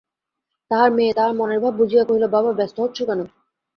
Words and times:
তাঁহার 0.71 0.89
মেয়ে 0.91 1.13
তাঁহার 1.13 1.33
মনের 1.35 1.59
ভাব 1.63 1.73
বুঝিয়া 1.79 2.03
কহিল, 2.03 2.23
বাবা, 2.27 2.51
ব্যস্ত 2.53 2.77
হচ্ছ 2.79 2.97
কেন? 3.01 3.19